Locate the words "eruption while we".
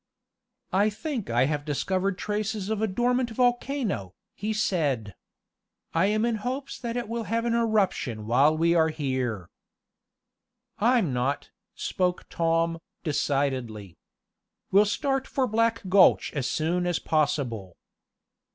7.53-8.73